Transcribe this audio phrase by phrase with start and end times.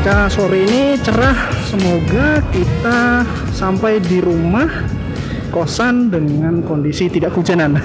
[0.00, 1.36] cuaca sore ini cerah.
[1.68, 3.20] Semoga kita
[3.52, 4.88] sampai di rumah
[5.52, 7.76] kosan dengan kondisi tidak hujanan.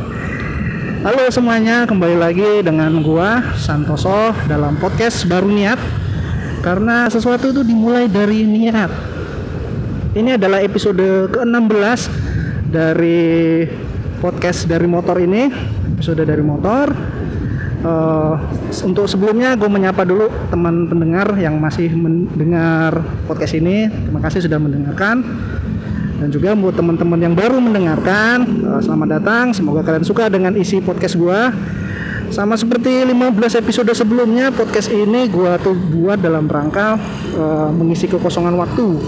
[1.08, 5.80] Halo semuanya, kembali lagi dengan gua Santoso dalam podcast baru niat.
[6.60, 8.92] Karena sesuatu itu dimulai dari niat.
[10.12, 12.00] Ini adalah episode ke-16
[12.68, 13.64] dari
[14.20, 15.48] podcast dari motor ini,
[15.96, 16.92] episode dari motor
[17.84, 18.34] uh,
[18.84, 23.88] untuk sebelumnya gue menyapa dulu teman pendengar yang masih mendengar podcast ini.
[23.88, 25.24] Terima kasih sudah mendengarkan.
[26.20, 29.44] Dan juga buat teman-teman yang baru mendengarkan uh, selamat datang.
[29.56, 31.40] Semoga kalian suka dengan isi podcast gue
[32.30, 36.94] sama seperti 15 episode sebelumnya podcast ini gue tuh buat dalam rangka
[37.34, 39.02] uh, mengisi kekosongan waktu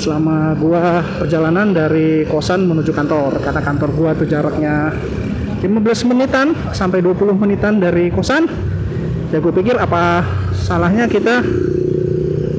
[0.00, 0.82] selama gue
[1.20, 3.42] perjalanan dari kosan menuju kantor.
[3.44, 4.96] Karena kantor gue tuh jaraknya
[5.60, 8.48] 15 menitan sampai 20 menitan dari kosan.
[9.30, 10.24] Ya gue pikir apa
[10.56, 11.44] salahnya kita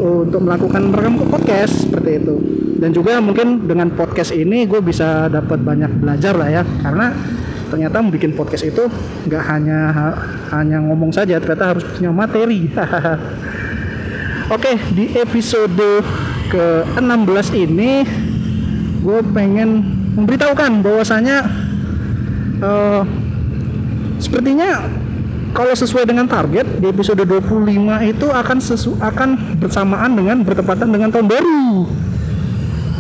[0.02, 2.36] untuk melakukan merekam podcast seperti itu.
[2.78, 6.64] Dan juga mungkin dengan podcast ini gue bisa dapat banyak belajar lah ya.
[6.64, 7.14] Karena
[7.74, 8.86] ternyata bikin podcast itu
[9.26, 9.80] nggak hanya
[10.52, 12.70] hanya ngomong saja ternyata harus punya materi.
[14.56, 16.04] Oke di episode
[16.52, 16.66] ke
[17.00, 17.02] 16
[17.56, 18.04] ini
[19.02, 19.82] gue pengen
[20.14, 21.48] memberitahukan bahwasanya
[22.62, 23.02] uh,
[24.22, 24.88] sepertinya
[25.52, 27.68] kalau sesuai dengan target di episode 25
[28.08, 31.92] itu akan sesu akan bersamaan dengan bertepatan dengan tahun baru.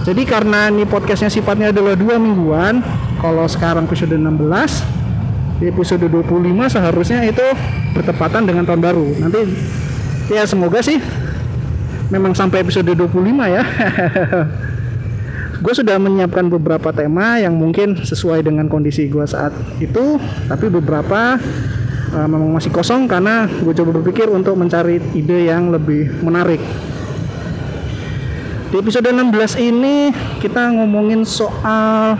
[0.01, 2.81] Jadi karena ini podcastnya sifatnya adalah dua mingguan,
[3.21, 7.45] kalau sekarang episode 16, di episode 25 seharusnya itu
[7.93, 9.07] bertepatan dengan tahun baru.
[9.21, 9.41] Nanti
[10.33, 10.97] ya semoga sih
[12.09, 13.13] memang sampai episode 25
[13.45, 13.63] ya.
[15.61, 20.17] gue sudah menyiapkan beberapa tema yang mungkin sesuai dengan kondisi gue saat itu
[20.49, 21.37] tapi beberapa
[22.11, 26.59] uh, memang masih kosong karena gue coba berpikir untuk mencari ide yang lebih menarik.
[28.71, 32.15] Di episode 16 ini kita ngomongin soal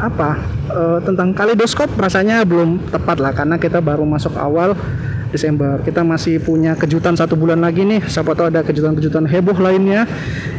[0.00, 0.30] apa?
[0.68, 4.76] Uh, tentang kaleidoskop rasanya belum tepat lah karena kita baru masuk awal
[5.28, 5.80] Desember.
[5.84, 8.04] Kita masih punya kejutan satu bulan lagi nih.
[8.08, 10.08] Siapa tahu ada kejutan-kejutan heboh lainnya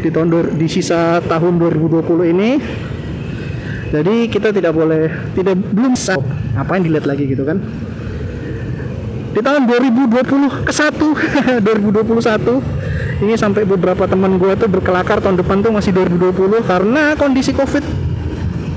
[0.01, 2.49] di tahun di sisa tahun 2020 ini.
[3.89, 6.21] Jadi kita tidak boleh tidak belum apa
[6.53, 7.57] Ngapain dilihat lagi gitu kan?
[9.33, 12.79] Di tahun 2020 ke 1 2021
[13.25, 18.08] ini sampai beberapa teman gue tuh berkelakar tahun depan tuh masih 2020 karena kondisi covid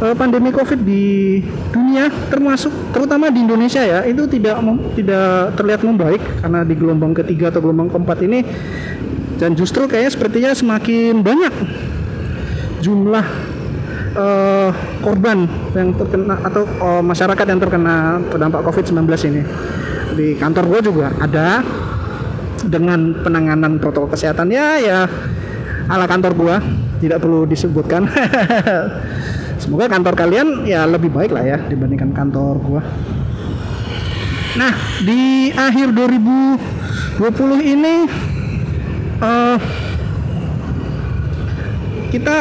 [0.02, 1.38] uh, pandemi Covid di
[1.70, 4.58] dunia termasuk terutama di Indonesia ya itu tidak
[4.98, 8.42] tidak terlihat membaik karena di gelombang ketiga atau gelombang keempat ini
[9.38, 11.54] dan justru kayaknya sepertinya semakin banyak
[12.82, 13.26] jumlah
[14.18, 14.70] uh,
[15.00, 19.42] korban yang terkena atau uh, masyarakat yang terkena terdampak COVID-19 ini.
[20.12, 21.64] Di kantor gue juga ada
[22.66, 24.98] dengan penanganan protokol kesehatan ya ya
[25.90, 26.56] ala kantor gua
[27.02, 28.06] tidak perlu disebutkan
[29.62, 32.82] semoga kantor kalian ya lebih baik lah ya dibandingkan kantor gua.
[34.58, 34.74] Nah
[35.06, 37.22] di akhir 2020
[37.62, 37.94] ini
[39.22, 39.56] uh,
[42.10, 42.36] kita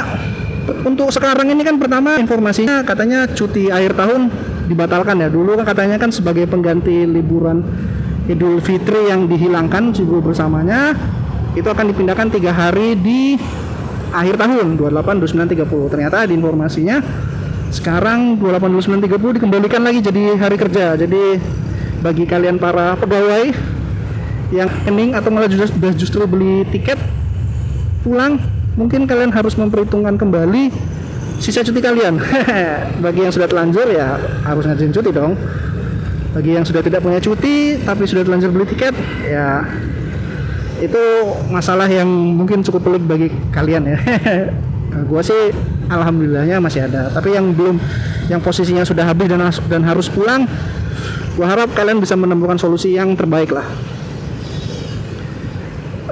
[0.82, 4.34] untuk sekarang ini kan pertama informasinya katanya cuti akhir tahun
[4.66, 5.30] dibatalkan ya.
[5.30, 7.62] Dulu kan katanya kan sebagai pengganti liburan
[8.26, 10.98] Idul Fitri yang dihilangkan libur bersamanya
[11.54, 13.36] itu akan dipindahkan tiga hari di
[14.12, 17.00] akhir tahun 28 29 30 ternyata di informasinya
[17.72, 21.00] sekarang 28 29 30 dikembalikan lagi jadi hari kerja.
[21.00, 21.40] Jadi
[22.04, 23.56] bagi kalian para pegawai
[24.52, 27.00] yang kening atau malah justru, justru beli tiket
[28.04, 28.36] pulang
[28.76, 30.68] mungkin kalian harus memperhitungkan kembali
[31.40, 32.20] sisa cuti kalian.
[33.04, 35.40] Bagi yang sudah telanjur ya harus ngajuin cuti dong.
[36.36, 38.96] Bagi yang sudah tidak punya cuti tapi sudah telanjur beli tiket
[39.28, 39.64] ya
[40.82, 41.04] itu
[41.54, 44.00] masalah yang mungkin cukup pelik bagi kalian ya.
[44.92, 45.56] Nah, gue sih
[45.88, 47.08] alhamdulillahnya masih ada.
[47.08, 47.80] Tapi yang belum
[48.28, 49.40] yang posisinya sudah habis dan
[49.72, 50.44] dan harus pulang
[51.32, 53.64] gue harap kalian bisa menemukan solusi yang terbaik lah.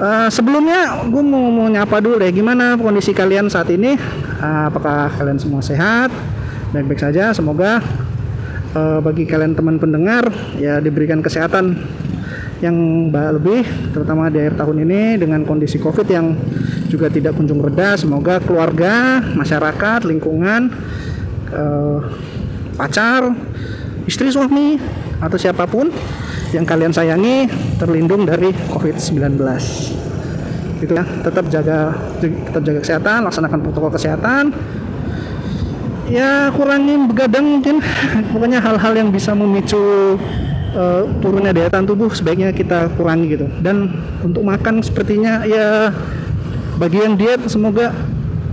[0.00, 2.32] Uh, sebelumnya gue mau, mau nyapa dulu deh.
[2.32, 4.00] Gimana kondisi kalian saat ini?
[4.40, 6.08] Uh, apakah kalian semua sehat?
[6.72, 7.84] Baik-baik saja semoga
[8.74, 11.84] uh, bagi kalian teman pendengar ya diberikan kesehatan
[12.60, 16.36] yang lebih terutama di akhir tahun ini dengan kondisi covid yang
[16.92, 17.96] juga tidak kunjung reda.
[17.96, 20.68] Semoga keluarga masyarakat lingkungan
[21.52, 21.98] eh,
[22.76, 23.32] pacar
[24.04, 24.76] istri suami
[25.20, 25.88] atau siapa pun
[26.52, 27.46] yang kalian sayangi
[27.78, 29.38] terlindung dari covid-19
[30.80, 31.92] gitu ya tetap jaga
[32.24, 34.44] tetap jaga kesehatan laksanakan protokol kesehatan.
[36.10, 37.78] Ya kurangin begadang mungkin.
[38.34, 40.18] Pokoknya hal-hal yang bisa memicu
[40.74, 43.46] uh, turunnya daya tahan tubuh sebaiknya kita kurangi gitu.
[43.62, 43.90] Dan
[44.22, 45.90] untuk makan sepertinya ya
[46.80, 47.92] bagian diet semoga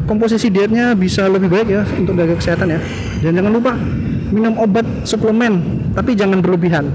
[0.08, 2.80] komposisi dietnya bisa lebih baik ya untuk jaga kesehatan ya.
[3.22, 3.72] Dan jangan lupa
[4.32, 5.62] minum obat suplemen
[5.94, 6.90] tapi jangan berlebihan.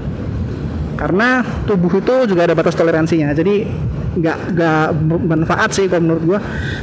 [0.93, 3.65] Karena tubuh itu juga ada batas toleransinya jadi
[4.13, 4.85] nggak nggak
[5.25, 6.39] bermanfaat sih kalau menurut gua.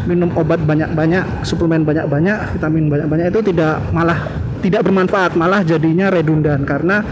[0.08, 4.19] Minum obat banyak-banyak suplemen banyak-banyak vitamin banyak-banyak itu tidak malah
[4.60, 6.66] tidak bermanfaat malah jadinya redundan.
[6.66, 7.06] Karena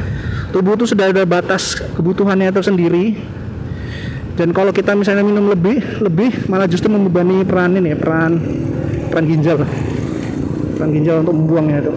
[0.50, 3.18] tubuh itu sudah ada batas kebutuhannya tersendiri.
[4.38, 8.38] Dan kalau kita misalnya minum lebih lebih malah justru membebani peran ini peran
[9.10, 9.66] peran ginjal.
[10.78, 11.92] Peran ginjal untuk membuangnya itu.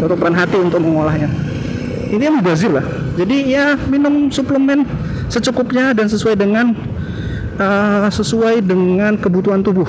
[0.00, 1.28] Atau peran hati untuk mengolahnya.
[2.08, 2.86] Ini yang mubazir lah.
[3.20, 4.88] Jadi ya minum suplemen
[5.28, 6.72] secukupnya dan sesuai dengan
[7.60, 9.88] uh, sesuai dengan kebutuhan tubuh.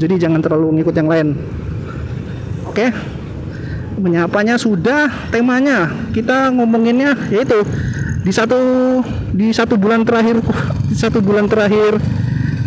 [0.00, 1.28] Jadi jangan terlalu ngikut yang lain.
[2.64, 2.88] Oke?
[2.88, 3.11] okay?
[3.98, 5.90] Menyapanya sudah temanya.
[6.12, 7.64] Kita ngomonginnya yaitu
[8.22, 8.58] di satu
[9.34, 10.38] di satu bulan terakhir
[10.86, 11.98] di satu bulan terakhir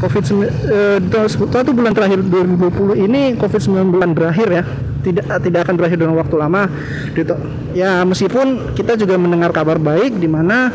[0.04, 0.24] COVID
[0.68, 1.00] eh,
[1.32, 4.64] satu bulan terakhir 2020 ini COVID-19 berakhir ya.
[5.06, 6.66] Tidak tidak akan berakhir dalam waktu lama.
[7.14, 7.36] Gitu.
[7.78, 10.74] Ya meskipun kita juga mendengar kabar baik di mana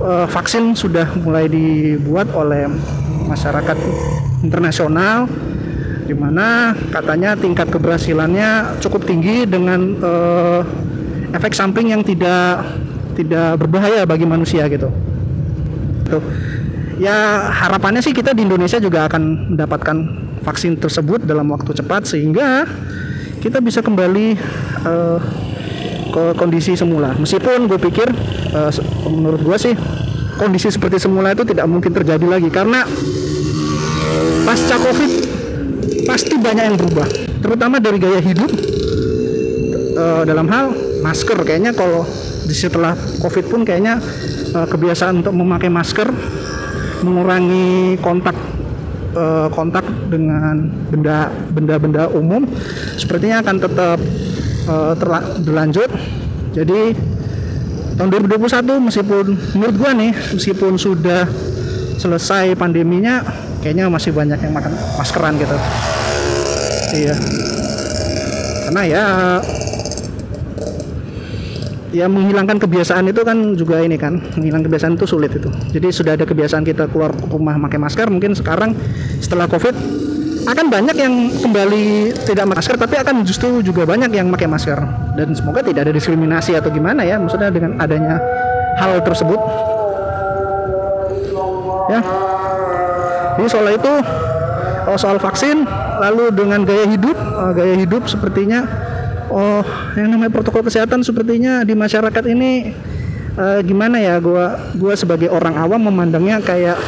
[0.00, 2.68] uh, vaksin sudah mulai dibuat oleh
[3.28, 3.76] masyarakat
[4.44, 5.28] internasional
[6.10, 10.66] di mana katanya tingkat keberhasilannya cukup tinggi dengan uh,
[11.30, 12.66] efek samping yang tidak
[13.14, 14.90] tidak berbahaya bagi manusia gitu.
[16.10, 16.22] Tuh.
[16.98, 19.96] Ya harapannya sih kita di Indonesia juga akan mendapatkan
[20.42, 22.66] vaksin tersebut dalam waktu cepat sehingga
[23.38, 24.34] kita bisa kembali
[24.82, 25.18] uh,
[26.10, 27.14] ke kondisi semula.
[27.14, 28.10] Meskipun gue pikir
[28.50, 28.72] uh,
[29.06, 29.74] menurut gue sih
[30.42, 32.82] kondisi seperti semula itu tidak mungkin terjadi lagi karena
[34.42, 35.29] pasca covid
[36.04, 37.08] pasti banyak yang berubah,
[37.42, 38.50] terutama dari gaya hidup
[39.96, 41.36] uh, dalam hal masker.
[41.42, 42.04] Kayaknya kalau
[42.44, 43.98] di setelah covid pun kayaknya
[44.54, 46.08] uh, kebiasaan untuk memakai masker,
[47.04, 48.36] mengurangi kontak
[49.14, 52.46] uh, kontak dengan benda benda-benda umum
[52.98, 53.98] sepertinya akan tetap
[54.68, 54.94] uh,
[55.42, 55.90] berlanjut.
[56.50, 56.94] Jadi
[57.94, 61.28] tahun 2021 meskipun menurut gua nih meskipun sudah
[62.00, 63.22] selesai pandeminya
[63.60, 65.56] kayaknya masih banyak yang makan maskeran gitu.
[66.90, 67.14] Iya.
[68.66, 69.04] Karena ya
[71.90, 76.12] ya menghilangkan kebiasaan itu kan juga ini kan menghilangkan kebiasaan itu sulit itu jadi sudah
[76.14, 78.78] ada kebiasaan kita keluar rumah pakai masker mungkin sekarang
[79.18, 79.74] setelah covid
[80.46, 84.78] akan banyak yang kembali tidak masker tapi akan justru juga banyak yang pakai masker
[85.18, 88.22] dan semoga tidak ada diskriminasi atau gimana ya maksudnya dengan adanya
[88.78, 89.40] hal tersebut
[91.90, 92.00] ya
[93.40, 93.92] jadi soal itu
[94.84, 95.64] oh, soal vaksin
[96.00, 98.68] lalu dengan gaya hidup oh, gaya hidup sepertinya
[99.32, 99.64] oh
[99.96, 102.76] yang namanya protokol kesehatan sepertinya di masyarakat ini
[103.40, 104.18] uh, gimana ya?
[104.18, 106.78] Gua gua sebagai orang awam memandangnya kayak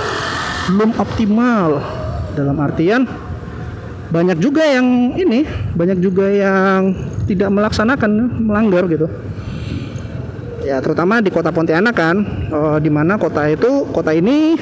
[0.72, 1.82] belum optimal.
[2.32, 3.04] Dalam artian
[4.08, 5.44] banyak juga yang ini
[5.76, 6.96] banyak juga yang
[7.28, 8.10] tidak melaksanakan
[8.40, 9.08] melanggar gitu.
[10.62, 12.16] Ya terutama di kota Pontianak kan
[12.48, 14.56] uh, di mana kota itu kota ini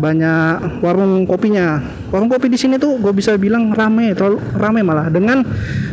[0.00, 5.12] banyak warung kopinya warung kopi di sini tuh gue bisa bilang rame terlalu rame malah
[5.12, 5.44] dengan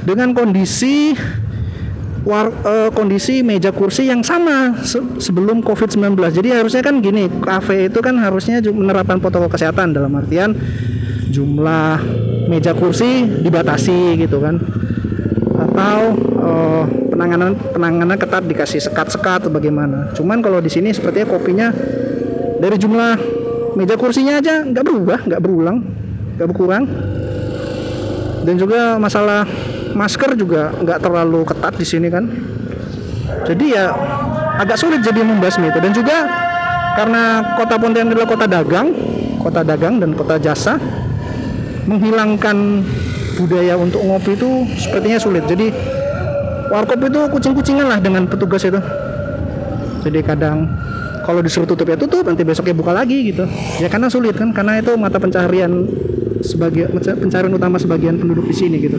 [0.08, 1.12] dengan kondisi
[2.28, 6.20] war, uh, kondisi meja kursi yang sama se sebelum COVID-19.
[6.36, 10.52] Jadi harusnya kan gini, kafe itu kan harusnya menerapkan protokol kesehatan dalam artian
[11.32, 12.04] jumlah
[12.52, 14.60] meja kursi dibatasi gitu kan.
[15.58, 16.00] Atau
[16.38, 20.12] uh, penanganan penanganan ketat dikasih sekat-sekat bagaimana.
[20.14, 21.68] Cuman kalau di sini sepertinya kopinya
[22.60, 23.37] dari jumlah
[23.78, 25.78] meja kursinya aja nggak berubah, nggak berulang,
[26.36, 26.84] nggak berkurang.
[28.42, 29.46] Dan juga masalah
[29.94, 32.26] masker juga nggak terlalu ketat di sini kan.
[33.46, 33.94] Jadi ya
[34.58, 36.18] agak sulit jadi membasmi itu dan juga
[36.98, 38.88] karena kota Pontianak adalah kota dagang
[39.38, 40.82] kota dagang dan kota jasa
[41.86, 42.82] menghilangkan
[43.38, 45.46] budaya untuk ngopi itu sepertinya sulit.
[45.46, 45.70] Jadi
[46.74, 48.82] warkop itu kucing-kucingan lah dengan petugas itu.
[50.04, 50.68] Jadi kadang
[51.28, 52.24] kalau disuruh tutup ya tutup.
[52.24, 53.44] Nanti besoknya buka lagi gitu.
[53.84, 54.56] Ya karena sulit kan?
[54.56, 55.84] Karena itu mata pencaharian
[56.40, 58.96] sebagai pencarian utama sebagian penduduk di sini gitu.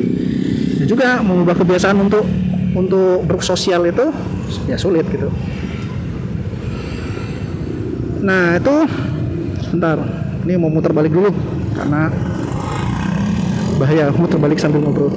[0.77, 2.29] Dan juga mengubah kebiasaan untuk
[2.77, 4.13] untuk bersosial itu
[4.69, 5.33] ya sulit gitu.
[8.21, 8.75] Nah itu
[9.65, 9.97] sebentar.
[10.45, 11.33] Ini mau muter balik dulu
[11.73, 12.13] karena
[13.81, 14.13] bahaya.
[14.13, 15.17] Muter balik sambil ngobrol.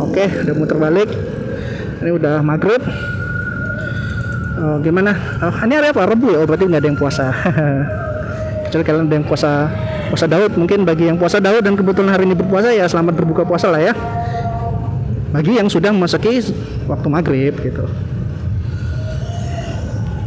[0.00, 1.12] Oke udah muter balik.
[2.00, 2.80] Ini udah maghrib
[4.60, 5.12] oh, gimana?
[5.40, 6.08] Oh, ini hari apa?
[6.08, 6.38] Rebu ya?
[6.42, 7.26] Oh berarti nggak ada yang puasa.
[8.66, 9.50] Kecuali kalian ada yang puasa
[10.10, 10.52] puasa Daud.
[10.56, 13.80] Mungkin bagi yang puasa Daud dan kebetulan hari ini berpuasa ya selamat berbuka puasa lah
[13.80, 13.94] ya.
[15.30, 16.40] Bagi yang sudah memasuki
[16.88, 17.84] waktu maghrib gitu.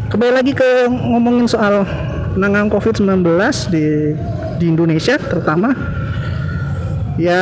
[0.09, 1.85] Kembali lagi ke ngomongin soal
[2.33, 3.29] penanganan COVID-19
[3.69, 3.85] di
[4.59, 5.73] di Indonesia terutama.
[7.19, 7.41] Ya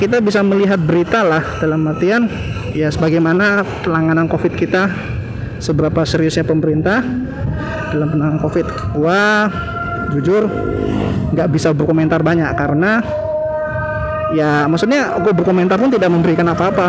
[0.00, 2.32] kita bisa melihat berita lah dalam artian
[2.72, 4.88] ya sebagaimana penanganan COVID kita
[5.58, 7.02] seberapa seriusnya pemerintah
[7.94, 8.66] dalam penanganan COVID.
[8.96, 9.50] Gua
[10.14, 10.48] jujur
[11.36, 13.04] nggak bisa berkomentar banyak karena
[14.32, 16.88] ya maksudnya gue berkomentar pun tidak memberikan apa-apa.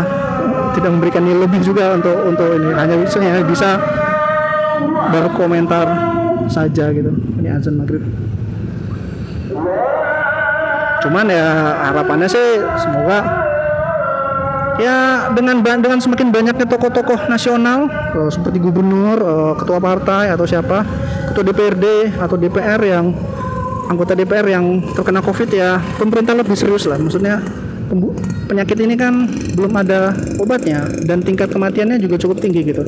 [0.69, 2.71] Tidak memberikan nilai lebih juga untuk untuk ini.
[2.71, 3.69] Hanya bisa bisa
[5.11, 5.87] berkomentar
[6.47, 7.11] saja gitu
[7.41, 8.03] ini azan maghrib.
[10.99, 11.47] Cuman ya
[11.89, 13.48] harapannya sih semoga
[14.79, 20.87] ya dengan dengan semakin banyaknya tokoh-tokoh nasional uh, seperti gubernur, uh, ketua partai atau siapa,
[21.31, 23.11] ketua DPRD atau DPR yang
[23.91, 26.95] anggota DPR yang terkena COVID ya pemerintah lebih serius lah.
[26.95, 27.43] Maksudnya
[28.45, 29.25] penyakit ini kan
[29.57, 32.85] belum ada obatnya dan tingkat kematiannya juga cukup tinggi gitu.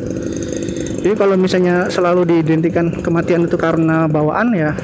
[1.02, 4.78] Jadi kalau misalnya selalu diidentikan kematian itu karena bawaan ya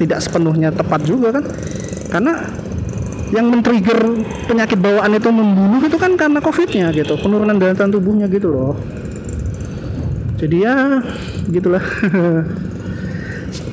[0.00, 1.44] tidak sepenuhnya tepat juga kan.
[2.08, 2.40] Karena
[3.34, 8.30] yang men-trigger penyakit bawaan itu membunuh itu kan karena covidnya gitu penurunan daya tahan tubuhnya
[8.30, 8.78] gitu loh.
[10.36, 11.02] Jadi ya
[11.50, 11.82] gitulah.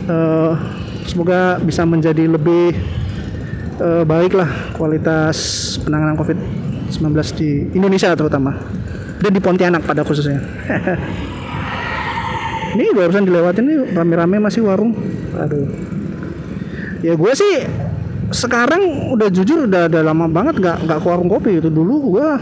[0.10, 0.54] Uh,
[1.10, 2.74] semoga bisa menjadi lebih
[3.78, 5.38] uh, baik lah kualitas
[5.84, 6.40] penanganan covid
[6.90, 8.58] 19 di Indonesia terutama.
[9.22, 10.42] Dan di Pontianak pada khususnya.
[12.74, 14.98] Ini barusan dilewatin nih rame-rame masih warung.
[15.38, 15.70] Aduh.
[17.06, 17.68] Ya gue sih
[18.34, 22.42] sekarang udah jujur udah, udah lama banget nggak nggak ke warung kopi itu dulu gua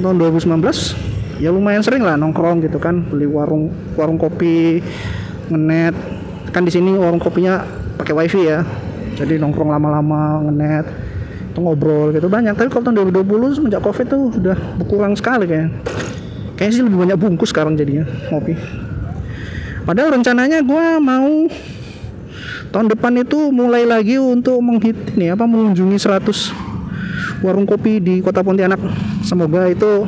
[0.00, 4.84] tahun 2019 ya lumayan sering lah nongkrong gitu kan beli warung warung kopi
[5.48, 5.94] ngenet.
[6.50, 7.62] Kan di sini warung kopinya
[7.96, 8.66] pakai wifi ya
[9.14, 10.86] jadi nongkrong lama-lama ngenet
[11.60, 12.26] ngobrol gitu.
[12.26, 15.68] Banyak tapi kalau tahun 2020 semenjak covid tuh udah berkurang sekali kayak
[16.56, 18.56] kayaknya sih lebih banyak bungkus sekarang jadinya ngopi.
[19.84, 21.48] Padahal rencananya gue mau
[22.70, 28.40] tahun depan itu mulai lagi untuk menghit ini apa mengunjungi 100 warung kopi di kota
[28.46, 28.78] Pontianak.
[29.26, 30.06] Semoga itu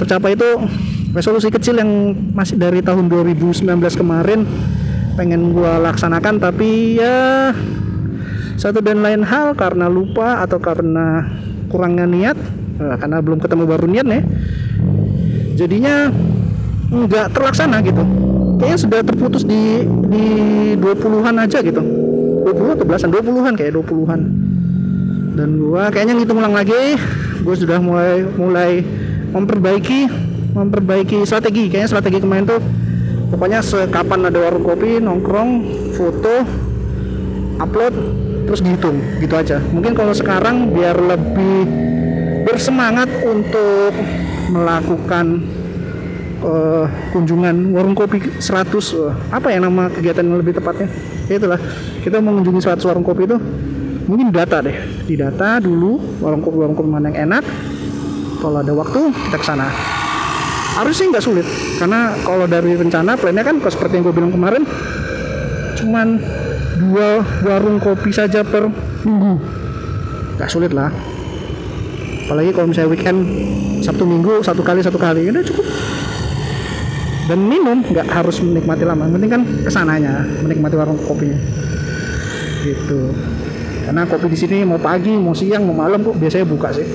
[0.00, 0.48] tercapai itu
[1.12, 4.48] resolusi kecil yang masih dari tahun 2019 kemarin
[5.14, 6.40] pengen gua laksanakan.
[6.40, 7.52] Tapi ya
[8.58, 11.28] satu dan lain hal karena lupa atau karena
[11.68, 12.36] kurangnya niat
[12.80, 14.22] eh, karena belum ketemu baru niat nih
[15.54, 16.10] jadinya
[16.88, 18.02] nggak terlaksana gitu
[18.58, 20.24] kayaknya sudah terputus di di
[20.76, 21.82] 20-an aja gitu.
[22.44, 23.08] 20 atau belasan?
[23.14, 24.20] 20-an kayak 20-an
[25.38, 26.98] dan gua kayaknya ngitung ulang lagi.
[27.46, 28.82] Gue sudah mulai mulai
[29.30, 30.10] memperbaiki
[30.50, 31.70] memperbaiki strategi.
[31.70, 32.58] Kayaknya strategi kemarin tuh
[33.30, 35.50] pokoknya sekapan ada warung kopi nongkrong
[35.94, 36.42] foto
[37.62, 37.94] upload
[38.50, 38.98] terus dihitung.
[39.22, 39.62] Gitu aja.
[39.70, 41.70] Mungkin kalau sekarang biar lebih
[42.42, 43.94] bersemangat untuk
[44.50, 45.46] melakukan
[46.42, 48.42] uh, kunjungan warung kopi 100
[48.98, 50.88] uh, apa ya nama kegiatan yang lebih tepatnya?
[51.26, 51.60] Ya itulah
[52.02, 53.36] kita mengunjungi 100 warung kopi itu
[54.08, 57.44] mungkin data deh di data dulu warung kopi warung kopi mana yang enak
[58.40, 59.68] kalau ada waktu kita ke sana.
[60.78, 61.46] Harusnya nggak sulit
[61.82, 64.62] karena kalau dari rencana plannya kan seperti yang gue bilang kemarin
[65.74, 66.22] cuman
[66.78, 68.70] dua warung kopi saja per
[69.02, 69.42] minggu.
[70.38, 70.94] Nggak sulit lah.
[72.28, 73.20] Apalagi kalau misalnya weekend
[73.82, 75.66] Sabtu Minggu satu kali satu kali udah cukup
[77.28, 79.04] dan minum nggak harus menikmati lama.
[79.12, 81.36] Penting kan ke sananya menikmati warung kopinya
[82.64, 83.12] gitu.
[83.84, 86.88] Karena kopi di sini mau pagi mau siang mau malam kok biasanya buka sih.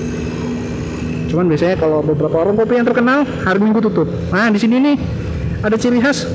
[1.30, 4.10] Cuman biasanya kalau beberapa warung kopi yang terkenal hari minggu tutup.
[4.34, 4.96] Nah di sini nih
[5.62, 6.26] ada ciri khas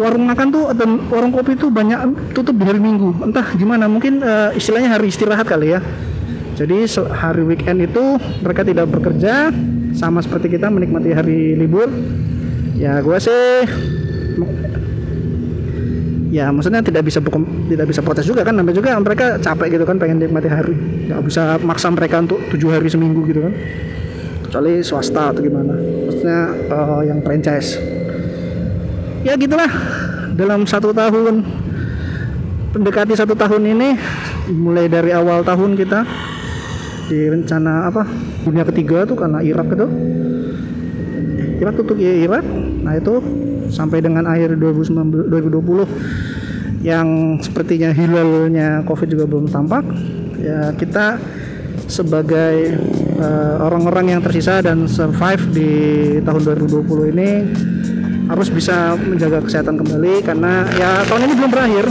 [0.00, 3.24] warung makan tuh dan warung kopi tuh banyak tutup di hari minggu.
[3.24, 5.80] Entah gimana mungkin uh, istilahnya hari istirahat kali ya.
[6.60, 9.48] Jadi hari weekend itu mereka tidak bekerja
[9.96, 11.88] sama seperti kita menikmati hari libur
[12.78, 13.66] ya gue sih
[16.30, 17.18] ya maksudnya tidak bisa
[17.66, 20.74] tidak bisa protes juga kan namanya juga mereka capek gitu kan pengen nikmati hari.
[21.10, 23.52] Nggak bisa maksa mereka untuk tujuh hari seminggu gitu kan.
[24.46, 25.74] Kecuali swasta atau gimana.
[25.74, 27.78] Maksudnya uh, yang franchise.
[29.26, 29.68] Ya gitulah.
[30.38, 31.44] Dalam satu tahun
[32.70, 33.88] mendekati satu tahun ini
[34.54, 36.06] mulai dari awal tahun kita
[37.10, 38.06] di rencana apa
[38.46, 39.86] dunia ketiga tuh karena Irak itu
[41.60, 42.44] Irak tutup ya Irak.
[42.80, 43.20] Nah itu
[43.68, 49.84] sampai dengan akhir 2019, 2020 yang sepertinya hilalnya COVID juga belum tampak.
[50.40, 51.20] Ya kita
[51.84, 52.80] sebagai
[53.20, 55.72] eh, orang-orang yang tersisa dan survive di
[56.24, 57.30] tahun 2020 ini
[58.30, 61.84] harus bisa menjaga kesehatan kembali karena ya tahun ini belum berakhir.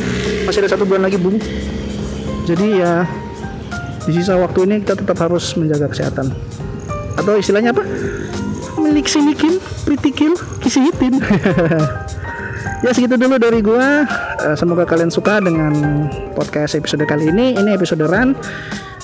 [0.49, 1.37] Masih ada satu bulan lagi bung.
[2.49, 3.05] Jadi ya
[4.07, 6.33] di sisa waktu ini kita tetap harus menjaga kesehatan.
[7.13, 7.83] Atau istilahnya apa
[9.05, 11.17] sinikin pritikin kisihitin
[12.83, 14.07] ya segitu dulu dari gua.
[14.39, 15.73] Eh, semoga kalian suka dengan
[16.35, 17.55] podcast episode kali ini.
[17.59, 18.35] Ini episode run.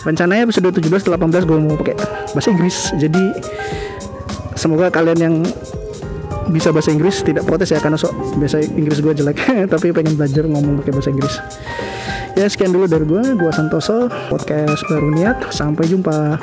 [0.06, 1.96] Rencananya episode 17 18 gue mau pakai
[2.32, 2.94] bahasa Inggris.
[2.96, 3.24] Jadi
[4.56, 5.36] semoga kalian yang
[6.54, 9.38] bisa bahasa Inggris tidak protes ya karena sok bahasa Inggris gue jelek.
[9.74, 11.36] Tapi pengen belajar ngomong pakai bahasa Inggris.
[12.36, 15.52] Ya sekian dulu dari gue gue Santoso podcast baru niat.
[15.52, 16.38] Sampai jumpa